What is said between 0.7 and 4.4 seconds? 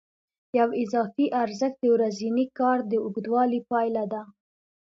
اضافي ارزښت د ورځني کار د اوږدوالي پایله ده